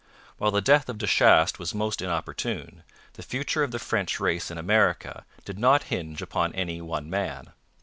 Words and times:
While 0.39 0.49
the 0.49 0.61
death 0.63 0.89
of 0.89 0.97
De 0.97 1.05
Chastes 1.05 1.59
was 1.59 1.75
most 1.75 2.01
inopportune, 2.01 2.81
the 3.13 3.21
future 3.21 3.61
of 3.61 3.69
the 3.69 3.77
French 3.77 4.19
race 4.19 4.49
in 4.49 4.57
America 4.57 5.25
did 5.45 5.59
not 5.59 5.83
hinge 5.93 6.23
upon 6.23 6.55
any 6.55 6.81
one 6.81 7.07
man. 7.07 7.51